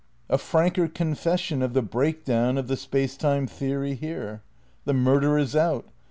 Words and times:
A 0.31 0.39
franker 0.39 0.87
con 0.87 1.13
fession 1.13 1.61
of 1.63 1.73
the 1.75 1.83
break 1.83 2.25
down 2.25 2.57
of 2.57 2.67
the 2.67 2.75
Space 2.75 3.15
Time 3.15 3.45
theory 3.45 3.93
here? 3.93 4.41
The 4.85 4.95
murder 4.95 5.37
is 5.37 5.55
out. 5.55 5.89